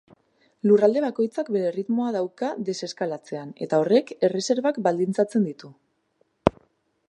Lurralde 0.69 1.03
bakoitzak 1.03 1.51
bere 1.55 1.67
erritmoa 1.71 2.07
dauka 2.15 2.49
deseskalatzean, 2.71 3.53
eta 3.67 3.81
horrek 3.83 4.13
erreserbak 4.29 4.81
baldintzatzen 4.89 5.49
ditu. 5.51 5.71